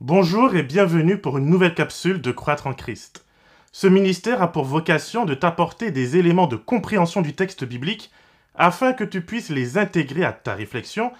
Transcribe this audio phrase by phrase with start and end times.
[0.00, 3.26] Bonjour et bienvenue pour une nouvelle capsule de Croître en Christ.
[3.70, 8.10] Ce ministère a pour vocation de t'apporter des éléments de compréhension du texte biblique
[8.54, 11.12] afin que tu puisses les intégrer à ta réflexion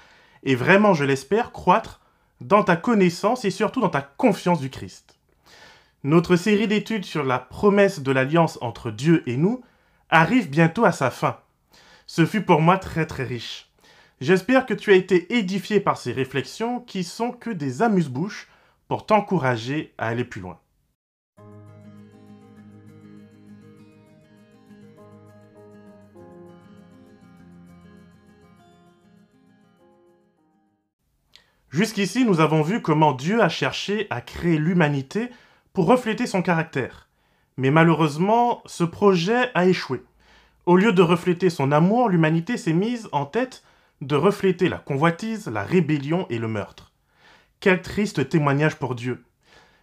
[0.44, 2.00] et vraiment, je l'espère, croître
[2.40, 5.18] dans ta connaissance et surtout dans ta confiance du Christ.
[6.02, 9.60] Notre série d'études sur la promesse de l'alliance entre Dieu et nous
[10.08, 11.36] arrive bientôt à sa fin.
[12.06, 13.68] Ce fut pour moi très très riche.
[14.22, 18.48] J'espère que tu as été édifié par ces réflexions qui sont que des amuse-bouches
[18.90, 20.58] pour t'encourager à aller plus loin.
[31.68, 35.28] Jusqu'ici, nous avons vu comment Dieu a cherché à créer l'humanité
[35.72, 37.08] pour refléter son caractère.
[37.56, 40.02] Mais malheureusement, ce projet a échoué.
[40.66, 43.62] Au lieu de refléter son amour, l'humanité s'est mise en tête
[44.00, 46.89] de refléter la convoitise, la rébellion et le meurtre.
[47.60, 49.24] Quel triste témoignage pour Dieu.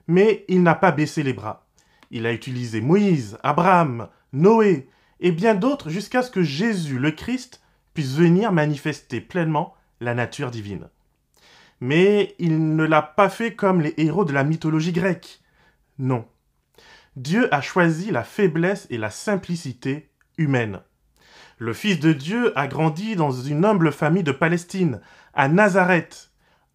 [0.07, 1.67] Mais il n'a pas baissé les bras.
[2.09, 4.89] Il a utilisé Moïse, Abraham, Noé
[5.19, 7.61] et bien d'autres jusqu'à ce que Jésus, le Christ,
[7.93, 10.89] puisse venir manifester pleinement la nature divine.
[11.79, 15.41] Mais il ne l'a pas fait comme les héros de la mythologie grecque.
[15.99, 16.25] Non.
[17.15, 20.81] Dieu a choisi la faiblesse et la simplicité humaine.
[21.59, 25.01] Le Fils de Dieu a grandi dans une humble famille de Palestine,
[25.33, 26.26] à Nazareth,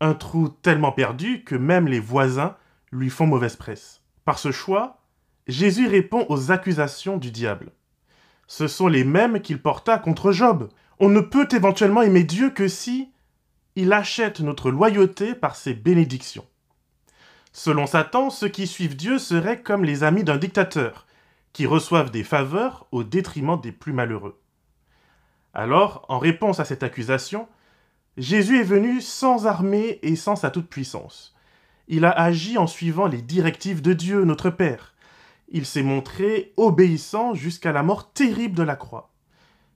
[0.02, 2.56] un trou tellement perdu que même les voisins
[2.90, 4.02] lui font mauvaise presse.
[4.24, 5.00] Par ce choix,
[5.46, 7.70] Jésus répond aux accusations du diable.
[8.48, 10.68] Ce sont les mêmes qu'il porta contre Job.
[10.98, 13.12] On ne peut éventuellement aimer Dieu que si
[13.76, 16.46] il achète notre loyauté par ses bénédictions.
[17.52, 21.06] Selon Satan, ceux qui suivent Dieu seraient comme les amis d'un dictateur,
[21.52, 24.40] qui reçoivent des faveurs au détriment des plus malheureux.
[25.54, 27.46] Alors, en réponse à cette accusation,
[28.18, 31.34] Jésus est venu sans armée et sans sa toute-puissance.
[31.88, 34.92] Il a agi en suivant les directives de Dieu, notre Père.
[35.48, 39.10] Il s'est montré obéissant jusqu'à la mort terrible de la croix.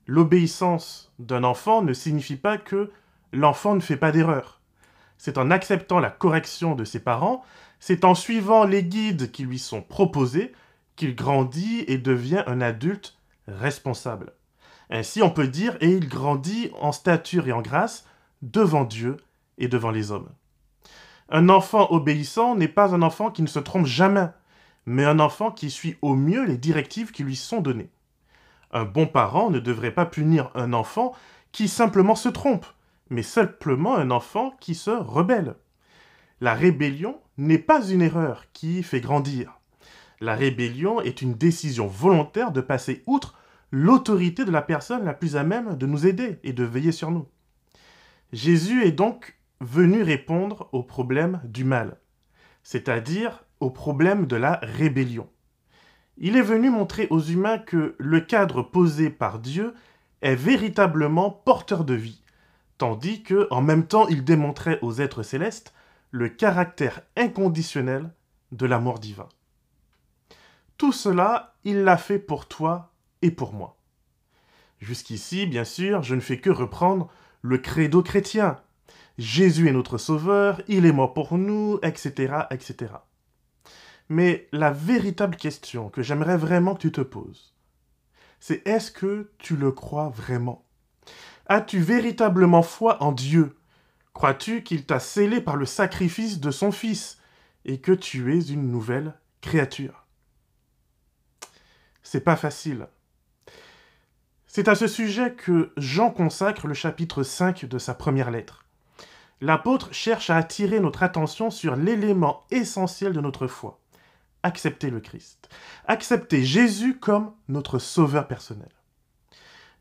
[0.06, 2.90] L'obéissance d'un enfant ne signifie pas que
[3.32, 4.60] l'enfant ne fait pas d'erreur.
[5.16, 7.42] C'est en acceptant la correction de ses parents,
[7.80, 10.52] c'est en suivant les guides qui lui sont proposés
[10.94, 13.16] qu'il grandit et devient un adulte
[13.48, 14.34] responsable.
[14.90, 18.04] Ainsi, on peut dire, et il grandit en stature et en grâce
[18.42, 19.16] devant Dieu
[19.58, 20.28] et devant les hommes.
[21.28, 24.28] Un enfant obéissant n'est pas un enfant qui ne se trompe jamais,
[24.86, 27.90] mais un enfant qui suit au mieux les directives qui lui sont données.
[28.72, 31.12] Un bon parent ne devrait pas punir un enfant
[31.50, 32.66] qui simplement se trompe,
[33.10, 35.56] mais simplement un enfant qui se rebelle.
[36.40, 39.58] La rébellion n'est pas une erreur qui fait grandir.
[40.20, 43.38] La rébellion est une décision volontaire de passer outre
[43.70, 47.10] l'autorité de la personne la plus à même de nous aider et de veiller sur
[47.10, 47.26] nous.
[48.32, 51.98] Jésus est donc venu répondre au problème du mal,
[52.62, 55.28] c'est-à-dire au problème de la rébellion.
[56.18, 59.74] Il est venu montrer aux humains que le cadre posé par Dieu
[60.22, 62.22] est véritablement porteur de vie,
[62.78, 65.74] tandis que, en même temps, il démontrait aux êtres célestes
[66.10, 68.10] le caractère inconditionnel
[68.52, 69.28] de l'amour divin.
[70.78, 73.76] Tout cela, il l'a fait pour toi et pour moi.
[74.78, 77.08] Jusqu'ici, bien sûr, je ne fais que reprendre
[77.46, 78.60] le credo chrétien.
[79.18, 82.92] Jésus est notre sauveur, il est mort pour nous, etc., etc.
[84.08, 87.54] Mais la véritable question que j'aimerais vraiment que tu te poses,
[88.40, 90.66] c'est est-ce que tu le crois vraiment?
[91.46, 93.56] As-tu véritablement foi en Dieu?
[94.12, 97.18] Crois-tu qu'il t'a scellé par le sacrifice de son Fils
[97.64, 100.04] et que tu es une nouvelle créature?
[102.02, 102.88] C'est pas facile.
[104.56, 108.64] C'est à ce sujet que Jean consacre le chapitre 5 de sa première lettre.
[109.42, 113.78] L'apôtre cherche à attirer notre attention sur l'élément essentiel de notre foi.
[114.42, 115.50] Accepter le Christ.
[115.86, 118.70] Accepter Jésus comme notre sauveur personnel.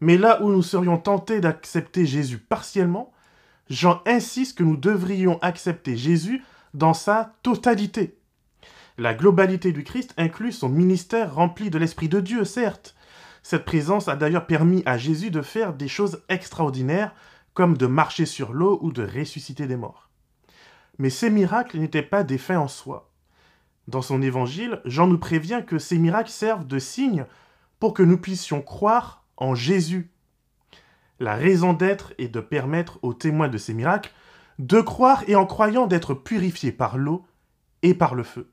[0.02, 3.13] Mais là où nous serions tentés d'accepter Jésus partiellement,
[3.69, 6.44] Jean insiste que nous devrions accepter Jésus
[6.74, 8.18] dans sa totalité.
[8.98, 12.94] La globalité du Christ inclut son ministère rempli de l'Esprit de Dieu, certes,
[13.45, 17.13] cette présence a d'ailleurs permis à Jésus de faire des choses extraordinaires,
[17.53, 20.09] comme de marcher sur l'eau ou de ressusciter des morts.
[20.97, 23.12] Mais ces miracles n'étaient pas des fins en soi.
[23.88, 27.27] Dans son évangile, Jean nous prévient que ces miracles servent de signe
[27.80, 30.09] pour que nous puissions croire en Jésus.
[31.19, 34.12] La raison d'être est de permettre aux témoins de ces miracles
[34.57, 37.24] de croire et en croyant d'être purifiés par l'eau
[37.83, 38.50] et par le feu.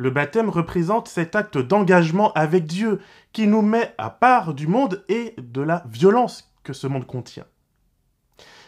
[0.00, 3.02] Le baptême représente cet acte d'engagement avec Dieu
[3.34, 7.44] qui nous met à part du monde et de la violence que ce monde contient.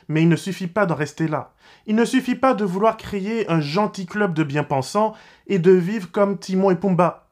[0.08, 1.54] Mais il ne suffit pas d'en rester là.
[1.86, 5.14] Il ne suffit pas de vouloir créer un gentil club de bien-pensants
[5.46, 7.30] et de vivre comme Timon et Pumba.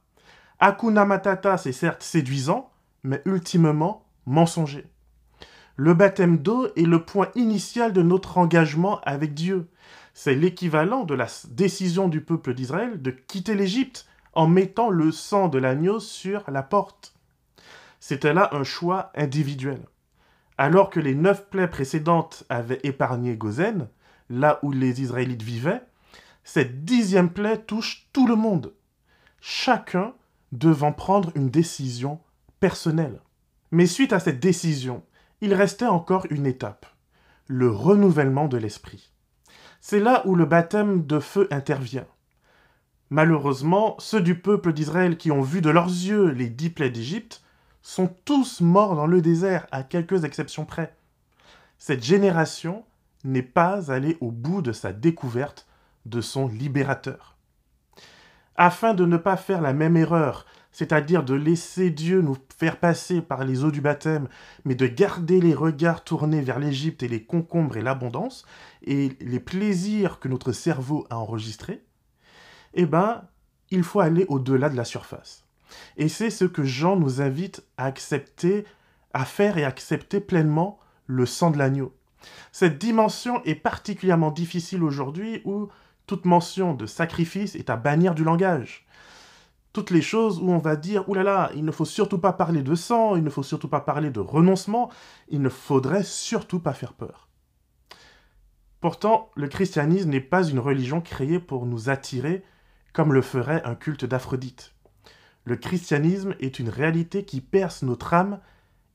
[0.60, 2.70] Hakuna Matata, c'est certes séduisant,
[3.02, 4.86] mais ultimement mensonger.
[5.76, 9.68] Le baptême d'eau est le point initial de notre engagement avec Dieu.
[10.14, 15.48] C'est l'équivalent de la décision du peuple d'Israël de quitter l'Égypte en mettant le sang
[15.48, 17.14] de l'agneau sur la porte.
[18.00, 19.80] C'était là un choix individuel.
[20.58, 23.88] Alors que les neuf plaies précédentes avaient épargné Gozen,
[24.28, 25.82] là où les Israélites vivaient,
[26.44, 28.74] cette dixième plaie touche tout le monde,
[29.40, 30.14] chacun
[30.52, 32.20] devant prendre une décision
[32.58, 33.20] personnelle.
[33.70, 35.04] Mais suite à cette décision,
[35.40, 36.86] il restait encore une étape,
[37.46, 39.12] le renouvellement de l'esprit.
[39.80, 42.06] C'est là où le baptême de feu intervient.
[43.08, 47.42] Malheureusement, ceux du peuple d'Israël qui ont vu de leurs yeux les dix plaies d'Égypte
[47.82, 50.94] sont tous morts dans le désert, à quelques exceptions près.
[51.78, 52.84] Cette génération
[53.24, 55.66] n'est pas allée au bout de sa découverte
[56.06, 57.36] de son libérateur.
[58.56, 63.20] Afin de ne pas faire la même erreur, c'est-à-dire de laisser Dieu nous faire passer
[63.20, 64.28] par les eaux du baptême,
[64.64, 68.46] mais de garder les regards tournés vers l'Égypte et les concombres et l'abondance,
[68.82, 71.82] et les plaisirs que notre cerveau a enregistrés,
[72.74, 73.22] eh ben,
[73.70, 75.44] il faut aller au-delà de la surface.
[75.96, 78.64] Et c'est ce que Jean nous invite à accepter,
[79.12, 81.94] à faire et accepter pleinement le sang de l'agneau.
[82.52, 85.68] Cette dimension est particulièrement difficile aujourd'hui où
[86.06, 88.86] toute mention de sacrifice est à bannir du langage.
[89.72, 92.32] Toutes les choses où on va dire, oulala, là là, il ne faut surtout pas
[92.32, 94.90] parler de sang, il ne faut surtout pas parler de renoncement,
[95.28, 97.28] il ne faudrait surtout pas faire peur.
[98.80, 102.42] Pourtant, le christianisme n'est pas une religion créée pour nous attirer
[102.92, 104.74] comme le ferait un culte d'Aphrodite.
[105.44, 108.40] Le christianisme est une réalité qui perce notre âme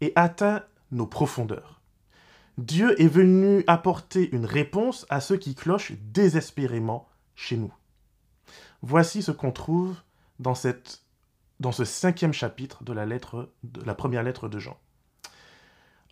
[0.01, 1.81] et atteint nos profondeurs.
[2.57, 7.73] Dieu est venu apporter une réponse à ceux qui clochent désespérément chez nous.
[8.81, 9.95] Voici ce qu'on trouve
[10.39, 14.77] dans, ce cinquième chapitre de la, de la première lettre de Jean.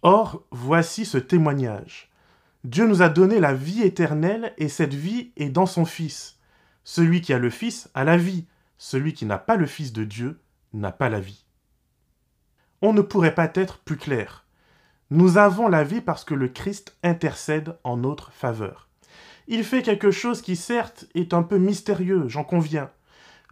[0.01, 2.11] Or, voici ce témoignage.
[2.63, 6.39] Dieu nous a donné la vie éternelle et cette vie est dans son Fils.
[6.83, 8.45] Celui qui a le Fils a la vie.
[8.77, 10.41] Celui qui n'a pas le Fils de Dieu
[10.73, 11.45] n'a pas la vie.
[12.81, 14.45] On ne pourrait pas être plus clair.
[15.09, 18.89] Nous avons la vie parce que le Christ intercède en notre faveur.
[19.47, 22.89] Il fait quelque chose qui certes est un peu mystérieux, j'en conviens,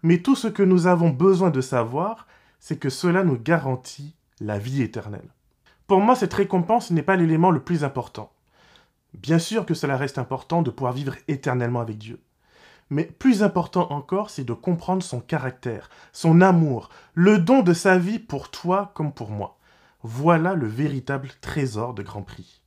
[0.04, 2.28] mais tout ce que nous avons besoin de savoir,
[2.60, 5.30] c'est que cela nous garantit la vie éternelle.
[5.88, 8.32] Pour moi, cette récompense n'est pas l'élément le plus important.
[9.14, 12.20] Bien sûr que cela reste important de pouvoir vivre éternellement avec Dieu.
[12.90, 17.98] Mais plus important encore, c'est de comprendre son caractère, son amour, le don de sa
[17.98, 19.58] vie pour toi comme pour moi.
[20.04, 22.62] Voilà le véritable trésor de Grand Prix.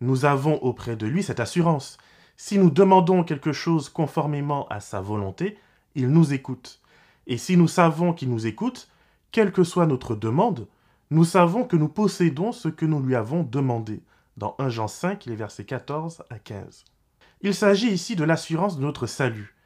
[0.00, 1.98] Nous avons auprès de lui cette assurance.
[2.36, 5.58] Si nous demandons quelque chose conformément à sa volonté,
[5.98, 6.80] il nous écoute.
[7.26, 8.88] Et si nous savons qu'il nous écoute,
[9.32, 10.68] quelle que soit notre demande,
[11.10, 14.00] nous savons que nous possédons ce que nous lui avons demandé.
[14.36, 16.84] Dans 1 Jean 5, les versets 14 à 15.
[17.40, 19.56] Il s'agit ici de l'assurance de notre salut.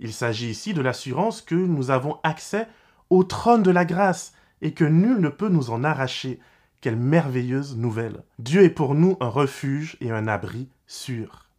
[0.00, 2.66] Il s'agit ici de l'assurance que nous avons accès
[3.10, 6.40] au trône de la grâce et que nul ne peut nous en arracher.
[6.80, 8.24] Quelle merveilleuse nouvelle.
[8.38, 11.50] Dieu est pour nous un refuge et un abri sûr.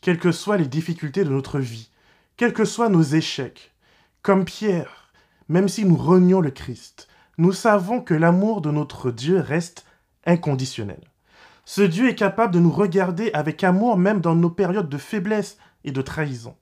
[0.00, 1.90] Quelles que soient les difficultés de notre vie,
[2.38, 3.74] quels que soient nos échecs,
[4.22, 5.10] comme Pierre,
[5.48, 9.84] même si nous renions le Christ, nous savons que l'amour de notre Dieu reste
[10.24, 11.00] inconditionnel.
[11.64, 15.58] Ce Dieu est capable de nous regarder avec amour même dans nos périodes de faiblesse
[15.82, 16.56] et de trahison.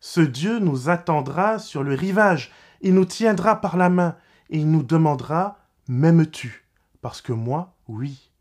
[0.00, 4.16] Ce Dieu nous attendra sur le rivage, il nous tiendra par la main
[4.50, 6.66] et il nous demandera M'aimes-tu?
[7.00, 8.32] Parce que moi, oui,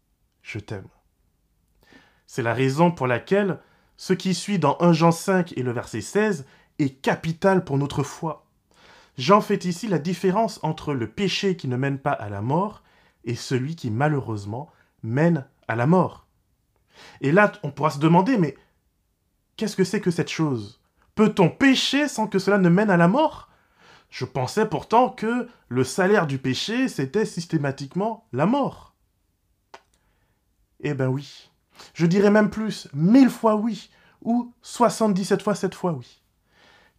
[0.41, 0.88] je t'aime.
[2.25, 3.60] C'est la raison pour laquelle
[3.98, 6.46] ce qui suit dans 1 Jean 5 et le verset 16
[6.83, 8.45] est capital pour notre foi.
[9.17, 12.83] Jean fait ici la différence entre le péché qui ne mène pas à la mort
[13.23, 14.69] et celui qui malheureusement
[15.03, 16.27] mène à la mort.
[17.21, 18.55] Et là, on pourra se demander, mais
[19.57, 20.81] qu'est-ce que c'est que cette chose?
[21.15, 23.50] Peut-on pécher sans que cela ne mène à la mort?
[24.09, 28.95] Je pensais pourtant que le salaire du péché, c'était systématiquement la mort.
[30.81, 31.50] Eh ben oui.
[31.93, 33.89] Je dirais même plus, mille fois oui,
[34.21, 36.21] ou 77 fois sept fois oui.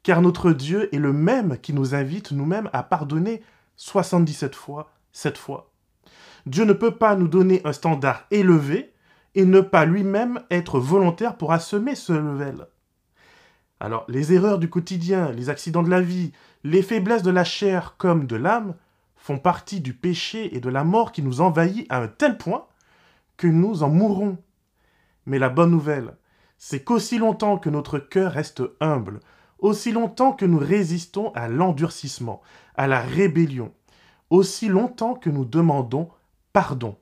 [0.03, 3.43] Car notre Dieu est le même qui nous invite nous-mêmes à pardonner
[3.77, 5.71] 77 fois sept fois.
[6.47, 8.93] Dieu ne peut pas nous donner un standard élevé
[9.35, 12.67] et ne pas lui-même être volontaire pour assommer ce level.
[13.81, 16.33] Alors, les erreurs du quotidien, les accidents de la vie,
[16.65, 18.75] les faiblesses de la chair comme de l'âme
[19.17, 22.67] font partie du péché et de la mort qui nous envahit à un tel point
[23.37, 24.39] que nous en mourrons.
[25.27, 26.17] Mais la bonne nouvelle,
[26.59, 29.21] c'est qu'aussi longtemps que notre cœur reste humble,
[29.63, 32.43] aussi longtemps que nous résistons à l'endurcissement,
[32.77, 33.73] à la rébellion,
[34.29, 36.11] aussi longtemps que nous demandons
[36.53, 36.97] pardon,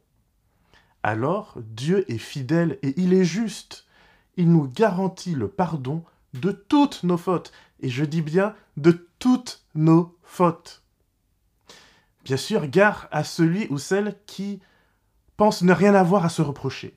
[1.03, 3.87] alors Dieu est fidèle et il est juste.
[4.37, 9.65] Il nous garantit le pardon de toutes nos fautes, et je dis bien de toutes
[9.75, 10.83] nos fautes.
[12.25, 14.61] Bien sûr, gare à celui ou celle qui
[15.37, 16.97] pense ne rien avoir à se reprocher.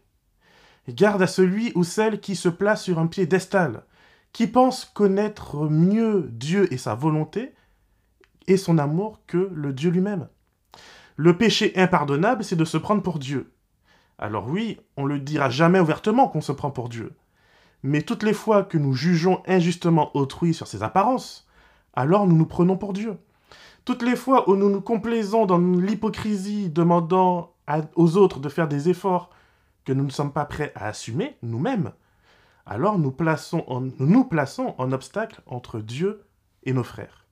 [0.89, 3.83] Garde à celui ou celle qui se place sur un piédestal,
[4.33, 7.53] qui pense connaître mieux Dieu et sa volonté
[8.47, 10.27] et son amour que le Dieu lui-même.
[11.15, 13.53] Le péché impardonnable, c'est de se prendre pour Dieu.
[14.17, 17.13] Alors oui, on le dira jamais ouvertement qu'on se prend pour Dieu.
[17.83, 21.47] Mais toutes les fois que nous jugeons injustement autrui sur ses apparences,
[21.93, 23.17] alors nous nous prenons pour Dieu.
[23.85, 27.53] Toutes les fois où nous nous complaisons dans l'hypocrisie, demandant
[27.95, 29.29] aux autres de faire des efforts
[29.85, 31.91] que nous ne sommes pas prêts à assumer nous-mêmes,
[32.65, 36.25] alors nous, plaçons nous nous plaçons en obstacle entre Dieu
[36.63, 37.25] et nos frères.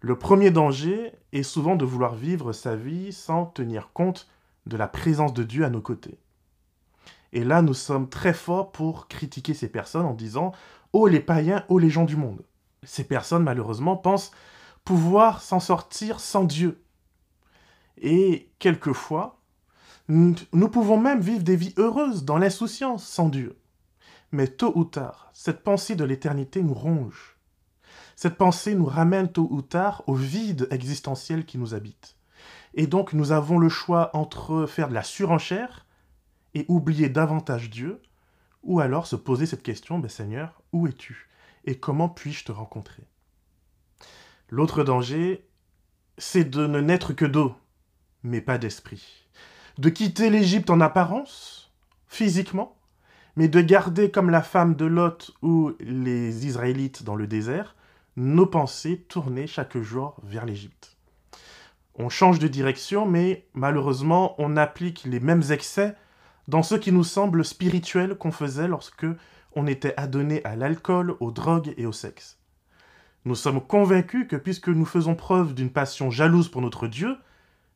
[0.00, 4.28] Le premier danger est souvent de vouloir vivre sa vie sans tenir compte
[4.66, 6.18] de la présence de Dieu à nos côtés.
[7.32, 10.52] Et là, nous sommes très forts pour critiquer ces personnes en disant
[10.92, 12.42] Oh les païens, oh les gens du monde.
[12.84, 14.32] Ces personnes, malheureusement, pensent
[14.84, 16.82] pouvoir s'en sortir sans Dieu.
[17.96, 19.40] Et quelquefois,
[20.08, 23.56] nous pouvons même vivre des vies heureuses dans l'insouciance sans Dieu.
[24.32, 27.36] Mais tôt ou tard, cette pensée de l'éternité nous ronge.
[28.16, 32.16] Cette pensée nous ramène tôt ou tard au vide existentiel qui nous habite.
[32.72, 35.86] Et donc nous avons le choix entre faire de la surenchère
[36.54, 38.00] et oublier davantage Dieu,
[38.62, 41.28] ou alors se poser cette question, ben Seigneur, où es-tu?
[41.64, 43.02] Et comment puis-je te rencontrer?
[44.48, 45.46] L'autre danger,
[46.16, 47.54] c'est de ne naître que d'eau,
[48.22, 49.26] mais pas d'esprit.
[49.78, 51.72] De quitter l'Égypte en apparence,
[52.06, 52.76] physiquement,
[53.36, 57.74] mais de garder comme la femme de Lot ou les Israélites dans le désert,
[58.16, 60.96] nos pensées tournées chaque jour vers l'Égypte.
[61.94, 65.94] On change de direction, mais malheureusement, on applique les mêmes excès
[66.48, 69.06] dans ce qui nous semble spirituel qu'on faisait lorsque
[69.54, 72.38] on était adonné à l'alcool, aux drogues et au sexe.
[73.24, 77.16] Nous sommes convaincus que puisque nous faisons preuve d'une passion jalouse pour notre Dieu,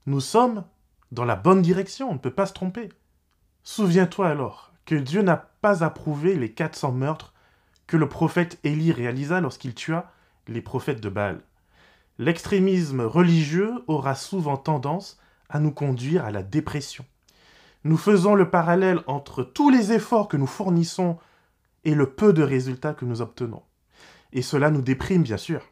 [0.07, 0.65] nous sommes
[1.13, 2.89] dans la bonne direction, on ne peut pas se tromper.
[3.63, 7.35] Souviens-toi alors que Dieu n'a pas approuvé les 400 meurtres
[7.87, 10.11] que le prophète Élie réalisa lorsqu'il tua
[10.49, 11.43] les prophètes de Baal.
[12.19, 17.05] L'extrémisme religieux aura souvent tendance à nous conduire à la dépression.
[17.85, 21.19] Nous faisons le parallèle entre tous les efforts que nous fournissons
[21.85, 23.63] et le peu de résultats que nous obtenons
[24.37, 25.63] et cela nous déprime bien sûr.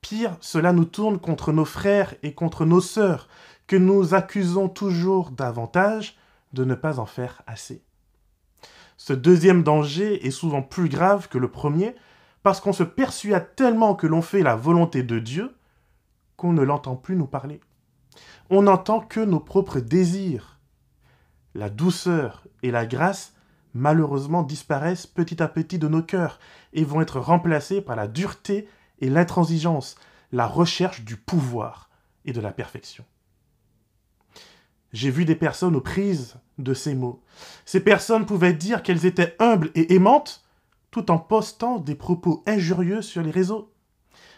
[0.00, 3.28] Pire, cela nous tourne contre nos frères et contre nos sœurs,
[3.66, 6.16] que nous accusons toujours davantage
[6.52, 7.82] de ne pas en faire assez.
[8.96, 11.94] Ce deuxième danger est souvent plus grave que le premier,
[12.42, 15.54] parce qu'on se persuade tellement que l'on fait la volonté de Dieu
[16.36, 17.60] qu'on ne l'entend plus nous parler.
[18.50, 20.58] On n'entend que nos propres désirs.
[21.54, 23.34] La douceur et la grâce
[23.74, 26.38] malheureusement disparaissent petit à petit de nos cœurs
[26.72, 28.68] et vont être remplacés par la dureté
[29.00, 29.96] et l'intransigeance,
[30.32, 31.90] la recherche du pouvoir
[32.24, 33.04] et de la perfection.
[34.92, 37.22] J'ai vu des personnes aux prises de ces mots.
[37.64, 40.44] Ces personnes pouvaient dire qu'elles étaient humbles et aimantes
[40.90, 43.72] tout en postant des propos injurieux sur les réseaux.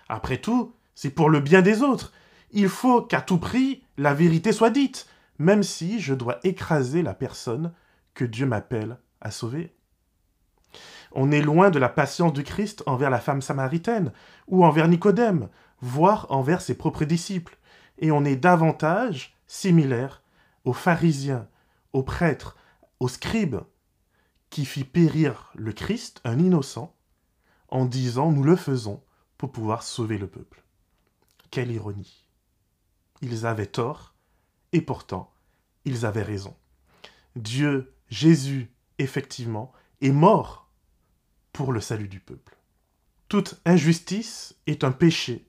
[0.08, 2.12] Après tout, c'est pour le bien des autres.
[2.50, 5.06] Il faut qu'à tout prix la vérité soit dite,
[5.38, 7.72] même si je dois écraser la personne
[8.14, 9.74] que Dieu m'appelle à sauver.
[11.12, 14.12] On est loin de la patience du Christ envers la femme samaritaine
[14.46, 15.48] ou envers Nicodème,
[15.80, 17.56] voire envers ses propres disciples,
[17.98, 20.22] et on est davantage similaire
[20.68, 21.48] aux pharisiens,
[21.94, 22.54] aux prêtres,
[23.00, 23.60] aux scribes,
[24.50, 26.94] qui fit périr le Christ, un innocent,
[27.68, 29.02] en disant nous le faisons
[29.38, 30.62] pour pouvoir sauver le peuple.
[31.50, 32.26] Quelle ironie.
[33.22, 34.14] Ils avaient tort,
[34.74, 35.32] et pourtant,
[35.86, 36.54] ils avaient raison.
[37.34, 39.72] Dieu, Jésus, effectivement,
[40.02, 40.70] est mort
[41.54, 42.58] pour le salut du peuple.
[43.28, 45.48] Toute injustice est un péché,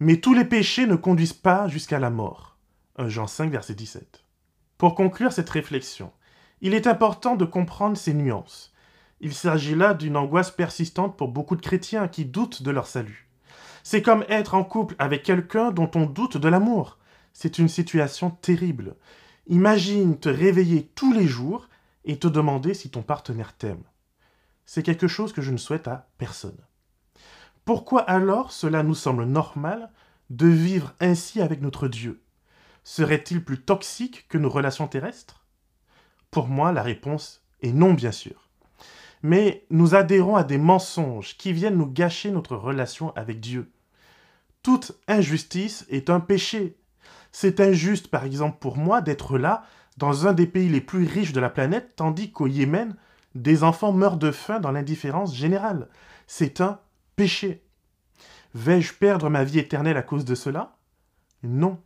[0.00, 2.56] mais tous les péchés ne conduisent pas jusqu'à la mort.
[2.96, 4.23] 1 Jean 5, verset 17.
[4.78, 6.12] Pour conclure cette réflexion,
[6.60, 8.72] il est important de comprendre ces nuances.
[9.20, 13.28] Il s'agit là d'une angoisse persistante pour beaucoup de chrétiens qui doutent de leur salut.
[13.82, 16.98] C'est comme être en couple avec quelqu'un dont on doute de l'amour.
[17.32, 18.96] C'est une situation terrible.
[19.46, 21.68] Imagine te réveiller tous les jours
[22.04, 23.82] et te demander si ton partenaire t'aime.
[24.66, 26.58] C'est quelque chose que je ne souhaite à personne.
[27.64, 29.90] Pourquoi alors cela nous semble normal
[30.30, 32.23] de vivre ainsi avec notre Dieu?
[32.84, 35.46] Serait-il plus toxique que nos relations terrestres
[36.30, 38.50] Pour moi, la réponse et non bien sûr.
[39.22, 43.72] Mais nous adhérons à des mensonges qui viennent nous gâcher notre relation avec Dieu.
[44.62, 46.76] Toute injustice est un péché.
[47.32, 49.64] C'est injuste, par exemple, pour moi d'être là,
[49.96, 52.96] dans un des pays les plus riches de la planète, tandis qu'au Yémen,
[53.34, 55.88] des enfants meurent de faim dans l'indifférence générale.
[56.26, 56.80] C'est un
[57.16, 57.64] péché.
[58.54, 60.76] Vais-je perdre ma vie éternelle à cause de cela?
[61.42, 61.80] Non.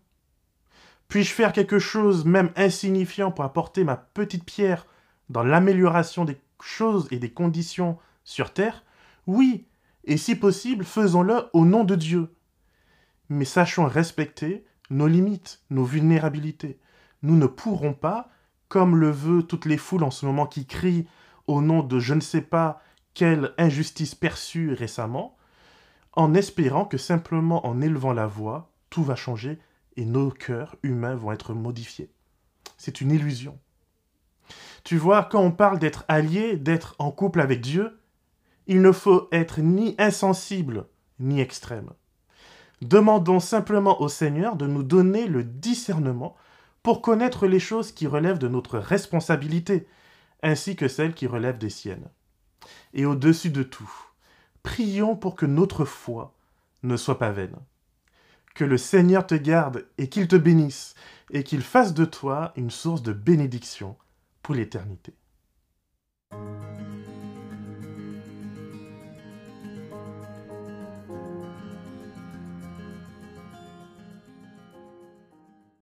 [1.09, 4.87] Puis-je faire quelque chose, même insignifiant, pour apporter ma petite pierre
[5.31, 8.85] dans l'amélioration des choses et des conditions sur Terre?
[9.27, 9.67] Oui,
[10.05, 12.29] et si possible, faisons-le au nom de Dieu.
[13.31, 16.79] Mais sachons respecter nos limites, nos vulnérabilités.
[17.23, 18.29] Nous ne pourrons pas,
[18.69, 21.07] comme le veut toutes les foules en ce moment qui crient
[21.47, 22.83] au nom de je ne sais pas
[23.15, 25.37] quelle injustice perçue récemment,
[26.13, 29.59] en espérant que simplement en élevant la voix, tout va changer
[29.99, 32.09] et nos cœurs humains vont être modifiés.
[32.77, 33.59] C'est une illusion.
[34.85, 37.99] Tu vois, quand on parle d'être allié, d'être en couple avec Dieu,
[38.69, 40.87] il ne faut être ni insensible
[41.19, 41.91] ni extrême.
[42.81, 46.37] Demandons simplement au Seigneur de nous donner le discernement
[46.85, 49.89] pour connaître les choses qui relèvent de notre responsabilité,
[50.45, 52.09] ainsi que celles qui relèvent des siennes.
[52.95, 53.93] Et au-dessus de tout,
[54.63, 56.37] prions pour que notre foi
[56.85, 57.57] ne soit pas vaine.
[58.59, 60.97] Que le Seigneur te garde et qu'il te bénisse,
[61.31, 63.97] et qu'il fasse de toi une source de bénédiction
[64.43, 65.15] pour l'éternité.